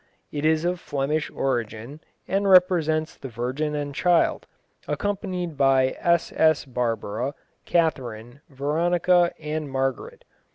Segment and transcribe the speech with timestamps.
[0.31, 4.47] It is of Flemish origin, and represents the Virgin and Child,
[4.87, 6.65] accompanied by SS.
[6.65, 7.35] Barbara,
[7.65, 10.25] Catharine, Veronica and Margaret.